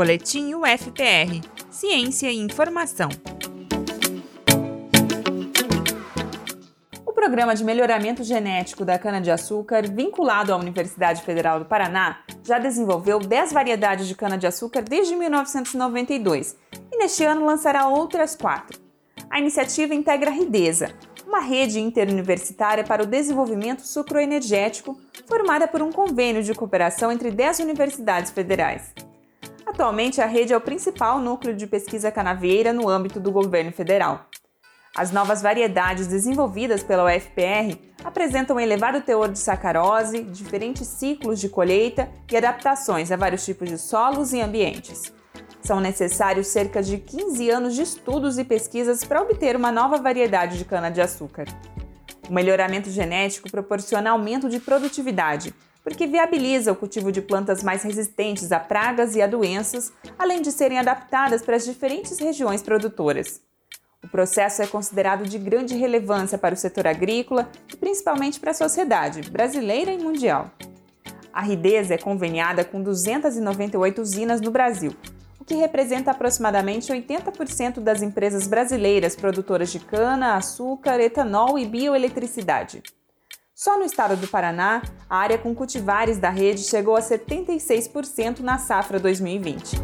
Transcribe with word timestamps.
Boletim 0.00 0.54
UFPR 0.54 1.46
Ciência 1.70 2.32
e 2.32 2.38
Informação. 2.38 3.10
O 7.04 7.12
Programa 7.12 7.54
de 7.54 7.62
Melhoramento 7.62 8.24
Genético 8.24 8.82
da 8.82 8.98
Cana-de-Açúcar, 8.98 9.86
vinculado 9.86 10.54
à 10.54 10.56
Universidade 10.56 11.20
Federal 11.20 11.58
do 11.58 11.66
Paraná, 11.66 12.20
já 12.42 12.58
desenvolveu 12.58 13.18
10 13.18 13.52
variedades 13.52 14.08
de 14.08 14.14
cana-de-açúcar 14.14 14.80
desde 14.80 15.14
1992 15.14 16.56
e 16.90 16.96
neste 16.96 17.22
ano 17.22 17.44
lançará 17.44 17.86
outras 17.86 18.34
quatro. 18.34 18.80
A 19.28 19.38
iniciativa 19.38 19.94
integra 19.94 20.30
a 20.30 20.32
Ridesa, 20.32 20.94
uma 21.26 21.40
rede 21.40 21.78
interuniversitária 21.78 22.84
para 22.84 23.02
o 23.02 23.06
desenvolvimento 23.06 23.82
sucroenergético 23.82 24.98
formada 25.28 25.68
por 25.68 25.82
um 25.82 25.92
convênio 25.92 26.42
de 26.42 26.54
cooperação 26.54 27.12
entre 27.12 27.30
10 27.30 27.58
universidades 27.58 28.30
federais. 28.30 28.94
Atualmente, 29.80 30.20
a 30.20 30.26
rede 30.26 30.52
é 30.52 30.56
o 30.58 30.60
principal 30.60 31.18
núcleo 31.18 31.56
de 31.56 31.66
pesquisa 31.66 32.12
canavieira 32.12 32.70
no 32.70 32.86
âmbito 32.86 33.18
do 33.18 33.32
governo 33.32 33.72
federal. 33.72 34.26
As 34.94 35.10
novas 35.10 35.40
variedades 35.40 36.06
desenvolvidas 36.06 36.82
pela 36.82 37.06
UFPR 37.06 37.78
apresentam 38.04 38.56
um 38.56 38.60
elevado 38.60 39.00
teor 39.00 39.30
de 39.30 39.38
sacarose, 39.38 40.22
diferentes 40.22 40.86
ciclos 40.86 41.40
de 41.40 41.48
colheita 41.48 42.10
e 42.30 42.36
adaptações 42.36 43.10
a 43.10 43.16
vários 43.16 43.42
tipos 43.42 43.70
de 43.70 43.78
solos 43.78 44.34
e 44.34 44.40
ambientes. 44.42 45.14
São 45.62 45.80
necessários 45.80 46.48
cerca 46.48 46.82
de 46.82 46.98
15 46.98 47.48
anos 47.48 47.74
de 47.74 47.80
estudos 47.80 48.36
e 48.36 48.44
pesquisas 48.44 49.02
para 49.02 49.22
obter 49.22 49.56
uma 49.56 49.72
nova 49.72 49.96
variedade 49.96 50.58
de 50.58 50.66
cana-de-açúcar. 50.66 51.46
O 52.28 52.34
melhoramento 52.34 52.90
genético 52.90 53.50
proporciona 53.50 54.10
aumento 54.10 54.46
de 54.46 54.60
produtividade, 54.60 55.54
porque 55.82 56.06
viabiliza 56.06 56.72
o 56.72 56.76
cultivo 56.76 57.10
de 57.10 57.22
plantas 57.22 57.62
mais 57.62 57.82
resistentes 57.82 58.52
a 58.52 58.60
pragas 58.60 59.14
e 59.14 59.22
a 59.22 59.26
doenças, 59.26 59.92
além 60.18 60.42
de 60.42 60.52
serem 60.52 60.78
adaptadas 60.78 61.42
para 61.42 61.56
as 61.56 61.64
diferentes 61.64 62.18
regiões 62.18 62.62
produtoras. 62.62 63.40
O 64.02 64.08
processo 64.08 64.62
é 64.62 64.66
considerado 64.66 65.24
de 65.24 65.38
grande 65.38 65.74
relevância 65.74 66.38
para 66.38 66.54
o 66.54 66.58
setor 66.58 66.86
agrícola 66.86 67.50
e 67.72 67.76
principalmente 67.76 68.40
para 68.40 68.50
a 68.50 68.54
sociedade 68.54 69.30
brasileira 69.30 69.92
e 69.92 70.02
mundial. 70.02 70.50
A 71.32 71.42
Rideza 71.42 71.94
é 71.94 71.98
conveniada 71.98 72.64
com 72.64 72.82
298 72.82 74.00
usinas 74.00 74.40
no 74.40 74.50
Brasil, 74.50 74.94
que 75.50 75.56
representa 75.56 76.12
aproximadamente 76.12 76.92
80% 76.92 77.80
das 77.80 78.02
empresas 78.02 78.46
brasileiras 78.46 79.16
produtoras 79.16 79.72
de 79.72 79.80
cana, 79.80 80.36
açúcar, 80.36 81.00
etanol 81.00 81.58
e 81.58 81.66
bioeletricidade. 81.66 82.84
Só 83.62 83.78
no 83.78 83.84
estado 83.84 84.16
do 84.16 84.26
Paraná, 84.26 84.80
a 85.06 85.18
área 85.18 85.36
com 85.36 85.54
cultivares 85.54 86.16
da 86.16 86.30
rede 86.30 86.62
chegou 86.62 86.96
a 86.96 87.00
76% 87.00 88.40
na 88.40 88.56
safra 88.56 88.98
2020. 88.98 89.76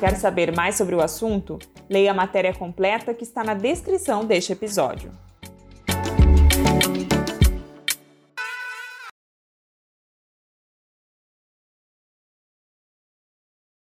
Quer 0.00 0.16
saber 0.16 0.56
mais 0.56 0.76
sobre 0.76 0.94
o 0.94 1.02
assunto? 1.02 1.58
Leia 1.86 2.12
a 2.12 2.14
matéria 2.14 2.54
completa 2.54 3.12
que 3.12 3.24
está 3.24 3.44
na 3.44 3.52
descrição 3.52 4.24
deste 4.24 4.52
episódio. 4.52 5.12